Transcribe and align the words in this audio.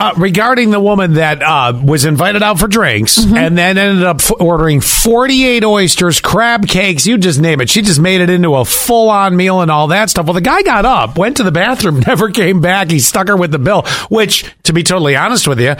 Uh, 0.00 0.14
regarding 0.16 0.70
the 0.70 0.78
woman 0.78 1.14
that 1.14 1.42
uh, 1.42 1.72
was 1.82 2.04
invited 2.04 2.40
out 2.40 2.56
for 2.60 2.68
drinks 2.68 3.18
Mm-hmm. 3.18 3.36
and 3.36 3.58
then 3.58 3.76
ended 3.76 4.04
up 4.04 4.18
f- 4.20 4.30
ordering 4.38 4.80
48 4.80 5.64
oysters, 5.64 6.20
crab 6.20 6.68
cakes, 6.68 7.04
you 7.04 7.18
just 7.18 7.40
name 7.40 7.60
it. 7.60 7.68
She 7.68 7.82
just 7.82 7.98
made 7.98 8.20
it 8.20 8.30
into 8.30 8.54
a 8.54 8.64
full 8.64 9.10
on 9.10 9.34
meal 9.36 9.60
and 9.60 9.72
all 9.72 9.88
that 9.88 10.08
stuff. 10.08 10.26
Well, 10.26 10.34
the 10.34 10.40
guy 10.40 10.62
got 10.62 10.84
up, 10.84 11.18
went 11.18 11.38
to 11.38 11.42
the 11.42 11.50
bathroom, 11.50 11.98
never 12.06 12.30
came 12.30 12.60
back. 12.60 12.92
He 12.92 13.00
stuck 13.00 13.26
her 13.26 13.36
with 13.36 13.50
the 13.50 13.58
bill, 13.58 13.82
which, 14.08 14.44
to 14.62 14.72
be 14.72 14.84
totally 14.84 15.16
honest 15.16 15.48
with 15.48 15.58
you, 15.58 15.74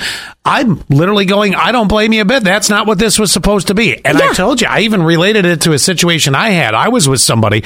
I'm 0.45 0.82
literally 0.89 1.25
going, 1.25 1.55
I 1.55 1.71
don't 1.71 1.87
blame 1.87 2.12
you 2.12 2.23
a 2.23 2.25
bit. 2.25 2.43
That's 2.43 2.69
not 2.69 2.89
what 2.89 2.98
this 2.98 3.21
was 3.21 3.30
supposed 3.30 3.69
to 3.69 3.75
be. 3.75 4.05
And 4.05 4.19
I 4.19 4.32
told 4.32 4.61
you, 4.61 4.66
I 4.69 4.80
even 4.80 5.05
related 5.05 5.45
it 5.45 5.61
to 5.61 5.75
a 5.75 5.79
situation 5.79 6.35
I 6.35 6.48
had. 6.50 6.75
I 6.75 6.89
was 6.89 7.09
with 7.09 7.21
somebody. 7.21 7.62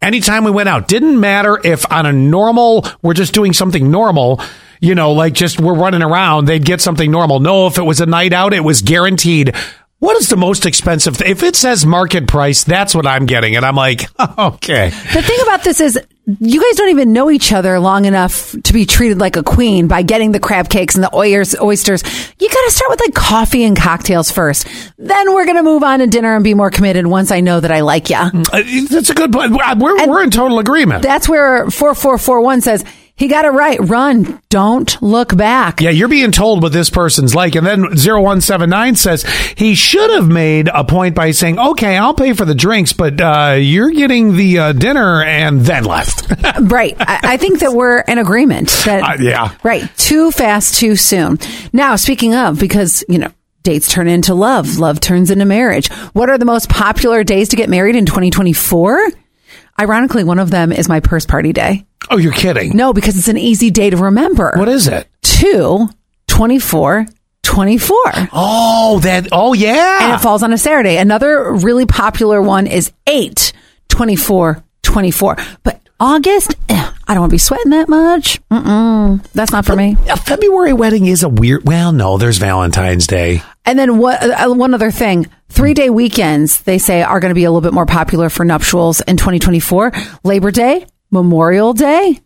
Anytime 0.00 0.44
we 0.44 0.52
went 0.52 0.68
out, 0.68 0.86
didn't 0.86 1.18
matter 1.18 1.58
if 1.64 1.90
on 1.90 2.06
a 2.06 2.12
normal, 2.12 2.86
we're 3.02 3.14
just 3.14 3.34
doing 3.34 3.52
something 3.52 3.90
normal, 3.90 4.40
you 4.80 4.94
know, 4.94 5.12
like 5.12 5.32
just 5.34 5.60
we're 5.60 5.74
running 5.74 6.02
around, 6.02 6.46
they'd 6.46 6.64
get 6.64 6.80
something 6.80 7.10
normal. 7.10 7.40
No, 7.40 7.66
if 7.66 7.78
it 7.78 7.82
was 7.82 8.00
a 8.00 8.06
night 8.06 8.32
out, 8.32 8.52
it 8.52 8.64
was 8.64 8.82
guaranteed. 8.82 9.54
What 9.98 10.18
is 10.18 10.28
the 10.28 10.36
most 10.36 10.66
expensive? 10.66 11.22
If 11.22 11.42
it 11.42 11.56
says 11.56 11.86
market 11.86 12.28
price, 12.28 12.64
that's 12.64 12.94
what 12.94 13.06
I'm 13.06 13.24
getting. 13.24 13.56
And 13.56 13.64
I'm 13.64 13.76
like, 13.76 14.02
okay. 14.38 14.90
The 14.90 15.22
thing 15.22 15.38
about 15.42 15.64
this 15.64 15.80
is, 15.80 15.98
you 16.26 16.60
guys 16.60 16.76
don't 16.76 16.90
even 16.90 17.14
know 17.14 17.30
each 17.30 17.50
other 17.50 17.78
long 17.78 18.04
enough 18.04 18.54
to 18.64 18.72
be 18.74 18.84
treated 18.84 19.18
like 19.18 19.36
a 19.36 19.42
queen 19.42 19.88
by 19.88 20.02
getting 20.02 20.32
the 20.32 20.40
crab 20.40 20.68
cakes 20.68 20.96
and 20.96 21.04
the 21.04 21.14
oysters. 21.14 21.58
Oysters. 21.60 22.02
You 22.38 22.48
got 22.48 22.64
to 22.66 22.70
start 22.72 22.90
with 22.90 23.00
like 23.00 23.14
coffee 23.14 23.64
and 23.64 23.74
cocktails 23.74 24.30
first. 24.30 24.68
Then 24.98 25.32
we're 25.32 25.46
gonna 25.46 25.62
move 25.62 25.82
on 25.82 26.00
to 26.00 26.06
dinner 26.08 26.34
and 26.34 26.44
be 26.44 26.52
more 26.52 26.70
committed 26.70 27.06
once 27.06 27.30
I 27.30 27.40
know 27.40 27.60
that 27.60 27.70
I 27.70 27.80
like 27.80 28.10
you. 28.10 28.16
Uh, 28.16 28.62
That's 28.90 29.08
a 29.10 29.14
good 29.14 29.32
point. 29.32 29.52
We're, 29.52 30.00
And 30.00 30.10
we're 30.10 30.24
in 30.24 30.30
total 30.30 30.58
agreement. 30.58 31.02
That's 31.02 31.28
where 31.28 31.70
four 31.70 31.94
four 31.94 32.18
four 32.18 32.40
one 32.42 32.60
says 32.60 32.84
he 33.16 33.28
got 33.28 33.44
it 33.46 33.50
right. 33.50 33.78
Run, 33.80 34.40
don't 34.50 35.00
look 35.00 35.34
back. 35.34 35.80
Yeah, 35.80 35.90
you're 35.90 36.08
being 36.08 36.32
told 36.32 36.62
what 36.62 36.72
this 36.72 36.90
person's 36.90 37.34
like. 37.34 37.54
And 37.54 37.66
then 37.66 37.80
0179 37.82 38.94
says 38.96 39.22
he 39.56 39.74
should 39.74 40.10
have 40.10 40.28
made 40.28 40.68
a 40.68 40.84
point 40.84 41.14
by 41.14 41.30
saying, 41.30 41.58
okay, 41.58 41.96
I'll 41.96 42.12
pay 42.14 42.34
for 42.34 42.44
the 42.44 42.54
drinks, 42.54 42.92
but 42.92 43.18
uh, 43.20 43.56
you're 43.58 43.90
getting 43.90 44.36
the 44.36 44.58
uh, 44.58 44.72
dinner 44.72 45.22
and 45.22 45.60
then 45.62 45.84
left. 45.84 46.32
Right. 46.60 46.94
I, 46.98 47.20
I 47.22 47.36
think 47.36 47.60
that 47.60 47.72
we're 47.72 48.00
in 48.00 48.18
agreement. 48.18 48.68
That 48.84 49.02
Uh, 49.02 49.22
yeah. 49.22 49.54
Right. 49.62 49.90
Too 49.96 50.30
fast, 50.30 50.76
too 50.78 50.96
soon. 50.96 51.38
Now, 51.72 51.96
speaking 51.96 52.34
of, 52.34 52.58
because 52.58 53.04
you 53.08 53.18
know. 53.18 53.30
Dates 53.62 53.90
turn 53.90 54.06
into 54.06 54.32
love. 54.32 54.78
Love 54.78 55.00
turns 55.00 55.32
into 55.32 55.44
marriage. 55.44 55.88
What 56.12 56.30
are 56.30 56.38
the 56.38 56.44
most 56.44 56.68
popular 56.68 57.24
days 57.24 57.48
to 57.48 57.56
get 57.56 57.68
married 57.68 57.96
in 57.96 58.06
2024? 58.06 59.08
Ironically, 59.78 60.24
one 60.24 60.38
of 60.38 60.50
them 60.50 60.72
is 60.72 60.88
my 60.88 61.00
purse 61.00 61.26
party 61.26 61.52
day. 61.52 61.84
oh, 62.10 62.16
you're 62.16 62.32
kidding. 62.32 62.76
No, 62.76 62.92
because 62.92 63.18
it's 63.18 63.28
an 63.28 63.36
easy 63.38 63.70
day 63.70 63.90
to 63.90 63.96
remember. 63.96 64.52
What 64.56 64.68
is 64.68 64.86
it? 64.88 65.08
2 65.22 65.88
24 66.28 67.06
24. 67.42 67.96
Oh, 68.32 69.00
that. 69.02 69.28
Oh, 69.32 69.52
yeah. 69.52 70.04
and 70.04 70.14
it 70.14 70.20
falls 70.22 70.42
on 70.42 70.52
a 70.52 70.58
Saturday. 70.58 70.96
Another 70.98 71.52
really 71.52 71.86
popular 71.86 72.42
one 72.42 72.66
is 72.66 72.92
8 73.06 73.52
24 73.88 74.62
24. 74.82 75.36
But 75.62 75.80
August, 76.00 76.54
I 77.08 77.14
don't 77.14 77.20
want 77.20 77.30
to 77.30 77.34
be 77.34 77.38
sweating 77.38 77.70
that 77.70 77.88
much. 77.88 78.40
Mm-mm, 78.50 79.22
that's 79.32 79.52
not 79.52 79.64
for 79.64 79.76
me. 79.76 79.96
a 80.10 80.16
February 80.16 80.72
wedding 80.72 81.06
is 81.06 81.22
a 81.22 81.28
weird. 81.28 81.64
Well, 81.64 81.92
no, 81.92 82.18
there's 82.18 82.38
Valentine's 82.38 83.06
Day. 83.06 83.42
And 83.64 83.78
then 83.78 83.98
what? 83.98 84.22
Uh, 84.22 84.52
one 84.52 84.74
other 84.74 84.90
thing: 84.90 85.26
three 85.48 85.74
day 85.74 85.90
weekends 85.90 86.60
they 86.62 86.78
say 86.78 87.02
are 87.02 87.20
going 87.20 87.30
to 87.30 87.34
be 87.34 87.44
a 87.44 87.50
little 87.50 87.60
bit 87.60 87.72
more 87.74 87.86
popular 87.86 88.28
for 88.28 88.44
nuptials 88.44 89.00
in 89.02 89.16
2024. 89.16 89.92
Labor 90.24 90.50
Day, 90.50 90.86
Memorial 91.10 91.72
Day, 91.72 92.20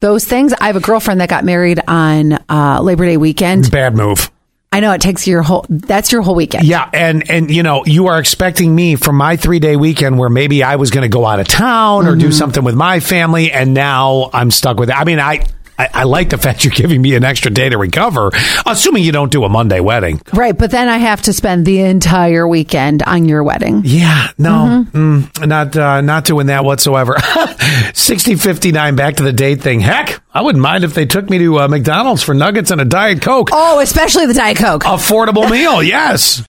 those 0.00 0.24
things. 0.24 0.52
I 0.52 0.66
have 0.66 0.76
a 0.76 0.80
girlfriend 0.80 1.20
that 1.20 1.28
got 1.28 1.44
married 1.44 1.80
on 1.88 2.34
uh, 2.48 2.80
Labor 2.82 3.06
Day 3.06 3.16
weekend. 3.16 3.70
Bad 3.70 3.94
move. 3.96 4.30
I 4.72 4.80
know 4.80 4.92
it 4.92 5.00
takes 5.00 5.26
your 5.26 5.42
whole. 5.42 5.64
That's 5.68 6.12
your 6.12 6.22
whole 6.22 6.34
weekend. 6.34 6.66
Yeah, 6.66 6.90
and 6.92 7.30
and 7.30 7.50
you 7.50 7.62
know, 7.62 7.84
you 7.86 8.08
are 8.08 8.18
expecting 8.18 8.74
me 8.74 8.96
from 8.96 9.16
my 9.16 9.36
three 9.36 9.58
day 9.58 9.76
weekend 9.76 10.18
where 10.18 10.28
maybe 10.28 10.62
I 10.62 10.76
was 10.76 10.90
going 10.90 11.02
to 11.02 11.08
go 11.08 11.24
out 11.24 11.40
of 11.40 11.48
town 11.48 12.06
or 12.06 12.10
Mm-hmm. 12.10 12.20
do 12.20 12.32
something 12.32 12.62
with 12.64 12.74
my 12.74 13.00
family, 13.00 13.50
and 13.52 13.72
now 13.72 14.28
I'm 14.34 14.50
stuck 14.50 14.78
with 14.78 14.90
it. 14.90 14.96
I 14.98 15.04
mean, 15.04 15.18
I. 15.20 15.46
I, 15.78 15.88
I 15.92 16.02
like 16.04 16.30
the 16.30 16.38
fact 16.38 16.64
you're 16.64 16.72
giving 16.74 17.02
me 17.02 17.14
an 17.14 17.24
extra 17.24 17.50
day 17.50 17.68
to 17.68 17.78
recover, 17.78 18.30
assuming 18.64 19.04
you 19.04 19.12
don't 19.12 19.30
do 19.32 19.44
a 19.44 19.48
Monday 19.48 19.80
wedding. 19.80 20.20
Right, 20.32 20.56
but 20.56 20.70
then 20.70 20.88
I 20.88 20.98
have 20.98 21.22
to 21.22 21.32
spend 21.32 21.66
the 21.66 21.80
entire 21.80 22.46
weekend 22.48 23.02
on 23.02 23.26
your 23.26 23.42
wedding. 23.42 23.82
Yeah, 23.84 24.28
no, 24.38 24.84
Mm-hmm. 24.86 24.98
mm, 25.22 25.46
not 25.46 25.76
uh, 25.76 26.00
not 26.00 26.24
doing 26.24 26.46
that 26.46 26.64
whatsoever. 26.64 27.16
Sixty 27.94 28.34
fifty 28.36 28.72
nine. 28.72 28.96
Back 28.96 29.16
to 29.16 29.22
the 29.22 29.32
date 29.32 29.60
thing. 29.62 29.80
Heck, 29.80 30.20
I 30.32 30.42
wouldn't 30.42 30.62
mind 30.62 30.84
if 30.84 30.94
they 30.94 31.06
took 31.06 31.28
me 31.30 31.38
to 31.38 31.60
uh, 31.60 31.68
McDonald's 31.68 32.22
for 32.22 32.34
nuggets 32.34 32.70
and 32.70 32.80
a 32.80 32.84
diet 32.84 33.20
coke. 33.22 33.48
Oh, 33.52 33.80
especially 33.80 34.26
the 34.26 34.34
Diet 34.34 34.56
Coke. 34.58 34.82
Affordable 34.84 35.50
meal, 35.50 35.82
yes. 35.82 36.42